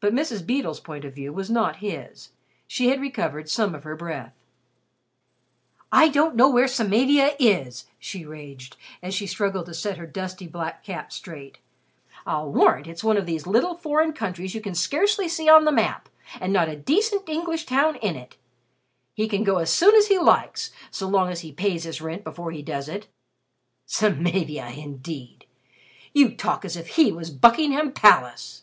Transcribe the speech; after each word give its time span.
But 0.00 0.12
Mrs. 0.12 0.44
Beedle's 0.46 0.80
point 0.80 1.06
of 1.06 1.14
view 1.14 1.32
was 1.32 1.48
not 1.48 1.76
his. 1.76 2.32
She 2.66 2.90
had 2.90 3.00
recovered 3.00 3.48
some 3.48 3.74
of 3.74 3.84
her 3.84 3.96
breath. 3.96 4.34
"I 5.90 6.08
don't 6.10 6.36
know 6.36 6.50
where 6.50 6.66
Samavia 6.68 7.34
is," 7.40 7.86
she 7.98 8.26
raged, 8.26 8.76
as 9.02 9.14
she 9.14 9.26
struggled 9.26 9.64
to 9.64 9.72
set 9.72 9.96
her 9.96 10.06
dusty, 10.06 10.46
black 10.46 10.84
cap 10.84 11.10
straight. 11.10 11.56
"I'll 12.26 12.52
warrant 12.52 12.86
it's 12.86 13.02
one 13.02 13.16
of 13.16 13.24
these 13.24 13.46
little 13.46 13.74
foreign 13.78 14.12
countries 14.12 14.54
you 14.54 14.60
can 14.60 14.74
scarcely 14.74 15.26
see 15.26 15.48
on 15.48 15.64
the 15.64 15.72
map 15.72 16.10
and 16.38 16.52
not 16.52 16.68
a 16.68 16.76
decent 16.76 17.26
English 17.26 17.64
town 17.64 17.96
in 17.96 18.14
it! 18.14 18.36
He 19.14 19.26
can 19.26 19.42
go 19.42 19.56
as 19.56 19.72
soon 19.72 19.94
as 19.94 20.08
he 20.08 20.18
likes, 20.18 20.70
so 20.90 21.08
long 21.08 21.30
as 21.30 21.40
he 21.40 21.50
pays 21.50 21.84
his 21.84 22.02
rent 22.02 22.24
before 22.24 22.50
he 22.50 22.60
does 22.60 22.90
it. 22.90 23.06
Samavia, 23.86 24.68
indeed! 24.68 25.46
You 26.12 26.36
talk 26.36 26.62
as 26.66 26.76
if 26.76 26.96
he 26.96 27.10
was 27.10 27.30
Buckingham 27.30 27.90
Palace!" 27.92 28.60